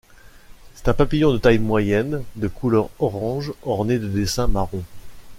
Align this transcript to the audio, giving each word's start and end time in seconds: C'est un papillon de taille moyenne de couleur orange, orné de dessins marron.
C'est 0.73 0.87
un 0.87 0.95
papillon 0.95 1.31
de 1.31 1.37
taille 1.37 1.59
moyenne 1.59 2.23
de 2.35 2.47
couleur 2.47 2.89
orange, 2.97 3.53
orné 3.61 3.99
de 3.99 4.07
dessins 4.07 4.47
marron. 4.47 4.81